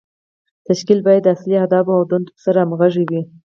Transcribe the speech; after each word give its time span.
تشکیل 0.67 0.99
باید 1.07 1.21
د 1.25 1.27
اصلي 1.35 1.55
اهدافو 1.59 1.91
او 1.97 2.03
دندو 2.09 2.33
سره 2.45 2.57
همغږی 2.61 3.03
وي. 3.09 3.21